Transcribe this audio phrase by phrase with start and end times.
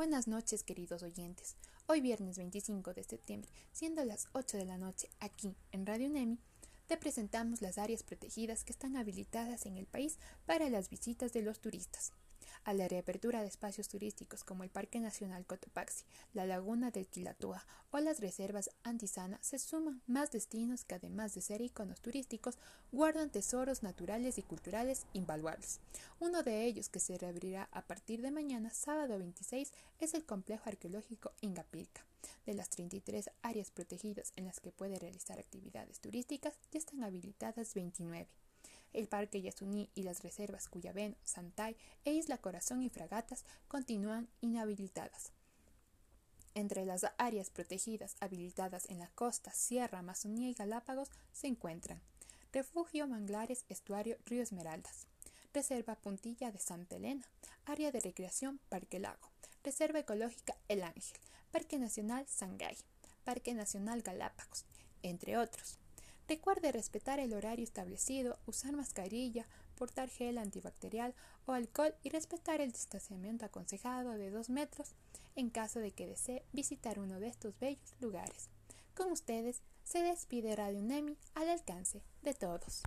[0.00, 1.58] Buenas noches, queridos oyentes.
[1.86, 6.38] Hoy viernes 25 de septiembre, siendo las 8 de la noche, aquí en Radio Nemi,
[6.86, 11.42] te presentamos las áreas protegidas que están habilitadas en el país para las visitas de
[11.42, 12.14] los turistas.
[12.64, 16.04] A la reapertura de espacios turísticos como el Parque Nacional Cotopaxi,
[16.34, 21.40] la Laguna del Quilatúa o las reservas Antisana se suman más destinos que además de
[21.40, 22.58] ser iconos turísticos
[22.92, 25.80] guardan tesoros naturales y culturales invaluables.
[26.18, 30.68] Uno de ellos que se reabrirá a partir de mañana, sábado 26, es el complejo
[30.68, 32.04] arqueológico Ingapirca.
[32.44, 37.72] De las 33 áreas protegidas en las que puede realizar actividades turísticas, ya están habilitadas
[37.72, 38.28] 29.
[38.92, 45.32] El Parque Yasuní y las reservas Cuyabeno, Santay e Isla Corazón y Fragatas continúan inhabilitadas.
[46.54, 52.00] Entre las áreas protegidas habilitadas en la costa, Sierra, Amazonía y Galápagos se encuentran
[52.52, 55.06] Refugio Manglares, Estuario Río Esmeraldas,
[55.54, 57.24] Reserva Puntilla de Santa Elena,
[57.64, 59.30] Área de Recreación Parque Lago,
[59.62, 61.20] Reserva Ecológica El Ángel,
[61.52, 62.76] Parque Nacional Sangay,
[63.24, 64.64] Parque Nacional Galápagos,
[65.02, 65.78] entre otros.
[66.30, 71.12] Recuerde respetar el horario establecido, usar mascarilla, portar gel antibacterial
[71.44, 74.94] o alcohol y respetar el distanciamiento aconsejado de 2 metros
[75.34, 78.48] en caso de que desee visitar uno de estos bellos lugares.
[78.94, 82.78] Con ustedes se despide Radio Nemi al alcance de todos.